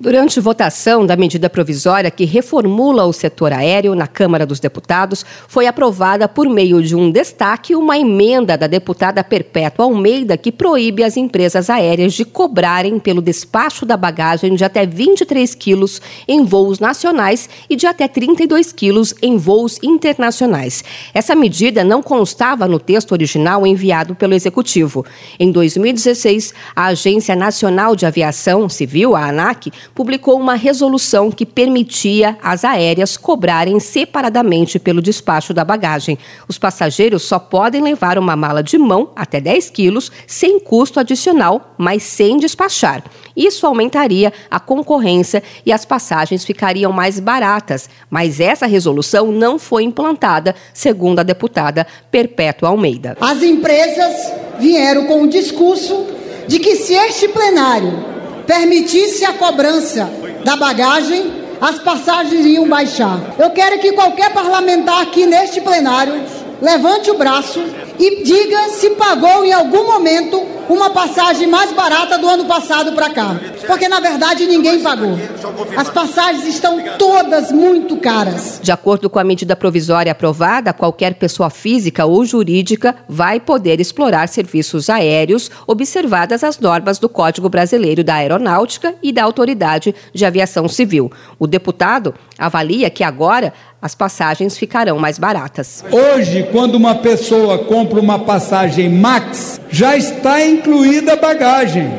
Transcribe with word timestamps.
Durante 0.00 0.40
votação 0.40 1.06
da 1.06 1.14
medida 1.14 1.48
provisória 1.48 2.10
que 2.10 2.24
reformula 2.24 3.04
o 3.04 3.12
setor 3.12 3.52
aéreo 3.52 3.94
na 3.94 4.08
Câmara 4.08 4.44
dos 4.44 4.58
Deputados, 4.58 5.24
foi 5.46 5.68
aprovada 5.68 6.26
por 6.28 6.48
meio 6.48 6.82
de 6.82 6.96
um 6.96 7.12
destaque 7.12 7.76
uma 7.76 7.96
emenda 7.96 8.58
da 8.58 8.66
deputada 8.66 9.22
Perpétua 9.22 9.84
Almeida 9.84 10.36
que 10.36 10.50
proíbe 10.50 11.04
as 11.04 11.16
empresas 11.16 11.70
aéreas 11.70 12.12
de 12.12 12.24
cobrarem 12.24 12.98
pelo 12.98 13.22
despacho 13.22 13.86
da 13.86 13.96
bagagem 13.96 14.56
de 14.56 14.64
até 14.64 14.84
23 14.84 15.54
quilos 15.54 16.02
em 16.26 16.44
voos 16.44 16.80
nacionais 16.80 17.48
e 17.70 17.76
de 17.76 17.86
até 17.86 18.08
32 18.08 18.72
quilos 18.72 19.14
em 19.22 19.36
voos 19.36 19.78
internacionais. 19.80 20.82
Essa 21.14 21.36
medida 21.36 21.84
não 21.84 22.02
constava 22.02 22.66
no 22.66 22.80
texto 22.80 23.12
original 23.12 23.64
enviado 23.64 24.16
pelo 24.16 24.34
Executivo. 24.34 25.06
Em 25.38 25.52
2016, 25.52 26.52
a 26.74 26.86
Agência 26.86 27.36
Nacional 27.36 27.94
de 27.94 28.04
Aviação 28.04 28.68
Civil, 28.68 29.14
a 29.14 29.28
ANAC, 29.28 29.70
publicou 29.94 30.38
uma 30.38 30.54
resolução 30.54 31.30
que 31.30 31.44
permitia 31.44 32.38
às 32.42 32.64
aéreas 32.64 33.16
cobrarem 33.16 33.80
separadamente 33.80 34.78
pelo 34.78 35.02
despacho 35.02 35.52
da 35.52 35.64
bagagem. 35.64 36.18
Os 36.48 36.58
passageiros 36.58 37.22
só 37.22 37.38
podem 37.38 37.82
levar 37.82 38.18
uma 38.18 38.36
mala 38.36 38.62
de 38.62 38.78
mão 38.78 39.10
até 39.16 39.40
10 39.40 39.70
quilos 39.70 40.12
sem 40.26 40.60
custo 40.60 41.00
adicional, 41.00 41.74
mas 41.76 42.02
sem 42.02 42.36
despachar. 42.36 43.02
Isso 43.36 43.66
aumentaria 43.66 44.32
a 44.50 44.60
concorrência 44.60 45.42
e 45.66 45.72
as 45.72 45.84
passagens 45.84 46.44
ficariam 46.44 46.92
mais 46.92 47.18
baratas, 47.18 47.88
mas 48.08 48.38
essa 48.38 48.66
resolução 48.66 49.32
não 49.32 49.58
foi 49.58 49.82
implantada, 49.82 50.54
segundo 50.72 51.18
a 51.18 51.22
deputada 51.22 51.86
Perpétua 52.10 52.68
Almeida. 52.68 53.16
As 53.20 53.42
empresas 53.42 54.32
vieram 54.58 55.06
com 55.06 55.22
o 55.22 55.28
discurso 55.28 56.06
de 56.46 56.58
que 56.58 56.76
se 56.76 56.94
este 56.94 57.28
plenário 57.28 58.13
permitisse 58.46 59.24
a 59.24 59.32
cobrança 59.32 60.10
da 60.44 60.56
bagagem, 60.56 61.44
as 61.60 61.78
passagens 61.78 62.44
iriam 62.44 62.68
baixar. 62.68 63.18
Eu 63.38 63.50
quero 63.50 63.78
que 63.78 63.92
qualquer 63.92 64.32
parlamentar 64.32 65.02
aqui 65.02 65.26
neste 65.26 65.60
plenário 65.60 66.22
levante 66.60 67.10
o 67.10 67.18
braço 67.18 67.62
e 67.98 68.22
diga 68.22 68.68
se 68.70 68.90
pagou 68.90 69.44
em 69.44 69.52
algum 69.52 69.86
momento 69.86 70.53
uma 70.68 70.90
passagem 70.90 71.46
mais 71.46 71.72
barata 71.72 72.18
do 72.18 72.28
ano 72.28 72.44
passado 72.44 72.92
para 72.92 73.10
cá. 73.10 73.36
Porque 73.66 73.88
na 73.88 74.00
verdade 74.00 74.46
ninguém 74.46 74.80
pagou. 74.80 75.18
As 75.76 75.90
passagens 75.90 76.46
estão 76.46 76.82
todas 76.98 77.50
muito 77.52 77.96
caras. 77.96 78.60
De 78.62 78.72
acordo 78.72 79.08
com 79.10 79.18
a 79.18 79.24
medida 79.24 79.56
provisória 79.56 80.12
aprovada, 80.12 80.72
qualquer 80.72 81.14
pessoa 81.14 81.50
física 81.50 82.04
ou 82.04 82.24
jurídica 82.24 82.96
vai 83.08 83.40
poder 83.40 83.80
explorar 83.80 84.28
serviços 84.28 84.88
aéreos, 84.88 85.50
observadas 85.66 86.44
as 86.44 86.58
normas 86.58 86.98
do 86.98 87.08
Código 87.08 87.48
Brasileiro 87.48 88.04
da 88.04 88.14
Aeronáutica 88.14 88.94
e 89.02 89.12
da 89.12 89.24
Autoridade 89.24 89.94
de 90.12 90.24
Aviação 90.24 90.68
Civil. 90.68 91.10
O 91.38 91.46
deputado 91.46 92.14
avalia 92.38 92.90
que 92.90 93.04
agora 93.04 93.52
as 93.80 93.94
passagens 93.94 94.56
ficarão 94.56 94.98
mais 94.98 95.18
baratas. 95.18 95.84
Hoje, 95.90 96.48
quando 96.50 96.74
uma 96.74 96.94
pessoa 96.94 97.58
compra 97.58 98.00
uma 98.00 98.18
passagem 98.18 98.88
Max, 98.88 99.60
já 99.70 99.96
está 99.96 100.44
incluída 100.44 101.12
a 101.12 101.16
bagagem. 101.16 101.90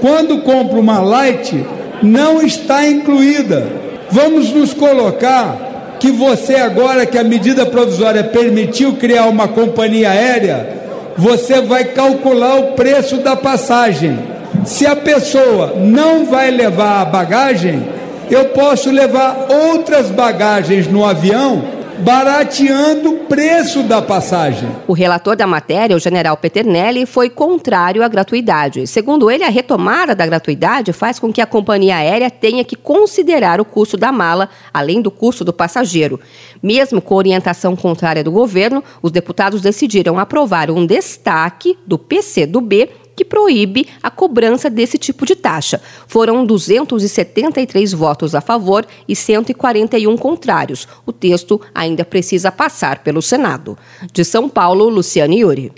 Quando 0.00 0.42
compra 0.42 0.78
uma 0.78 1.00
Light, 1.00 1.64
não 2.02 2.40
está 2.42 2.86
incluída. 2.86 3.66
Vamos 4.10 4.50
nos 4.50 4.72
colocar 4.72 5.96
que 5.98 6.10
você 6.10 6.54
agora 6.54 7.04
que 7.04 7.18
a 7.18 7.24
medida 7.24 7.66
provisória 7.66 8.24
permitiu 8.24 8.94
criar 8.94 9.26
uma 9.26 9.48
companhia 9.48 10.10
aérea, 10.10 10.78
você 11.16 11.60
vai 11.60 11.84
calcular 11.84 12.56
o 12.56 12.72
preço 12.72 13.16
da 13.18 13.34
passagem. 13.34 14.18
Se 14.64 14.86
a 14.86 14.94
pessoa 14.94 15.74
não 15.76 16.24
vai 16.24 16.50
levar 16.50 17.00
a 17.00 17.04
bagagem, 17.04 17.82
eu 18.30 18.46
posso 18.50 18.90
levar 18.90 19.46
outras 19.50 20.10
bagagens 20.10 20.86
no 20.86 21.04
avião 21.04 21.78
barateando 21.98 23.10
o 23.10 23.18
preço 23.24 23.82
da 23.82 24.00
passagem. 24.00 24.68
O 24.86 24.92
relator 24.92 25.34
da 25.34 25.46
matéria, 25.46 25.96
o 25.96 26.00
general 26.00 26.36
Peternelli, 26.36 27.06
foi 27.06 27.28
contrário 27.28 28.04
à 28.04 28.08
gratuidade. 28.08 28.86
Segundo 28.86 29.30
ele, 29.30 29.44
a 29.44 29.48
retomada 29.48 30.14
da 30.14 30.24
gratuidade 30.24 30.92
faz 30.92 31.18
com 31.18 31.32
que 31.32 31.40
a 31.40 31.46
companhia 31.46 31.96
aérea 31.96 32.30
tenha 32.30 32.64
que 32.64 32.76
considerar 32.76 33.60
o 33.60 33.64
custo 33.64 33.96
da 33.96 34.12
mala, 34.12 34.48
além 34.72 35.02
do 35.02 35.10
custo 35.10 35.44
do 35.44 35.52
passageiro. 35.52 36.20
Mesmo 36.62 37.00
com 37.00 37.14
orientação 37.14 37.74
contrária 37.74 38.22
do 38.22 38.30
governo, 38.30 38.82
os 39.02 39.10
deputados 39.10 39.60
decidiram 39.60 40.18
aprovar 40.18 40.70
um 40.70 40.86
destaque 40.86 41.76
do 41.86 41.98
PC 41.98 42.46
do 42.46 42.60
B 42.60 42.88
que 43.18 43.24
proíbe 43.24 43.88
a 44.00 44.12
cobrança 44.12 44.70
desse 44.70 44.96
tipo 44.96 45.26
de 45.26 45.34
taxa. 45.34 45.82
Foram 46.06 46.46
273 46.46 47.92
votos 47.92 48.32
a 48.32 48.40
favor 48.40 48.86
e 49.08 49.16
141 49.16 50.16
contrários. 50.16 50.86
O 51.04 51.12
texto 51.12 51.60
ainda 51.74 52.04
precisa 52.04 52.52
passar 52.52 53.02
pelo 53.02 53.20
Senado. 53.20 53.76
De 54.12 54.24
São 54.24 54.48
Paulo, 54.48 54.88
Luciane 54.88 55.40
Yuri. 55.40 55.72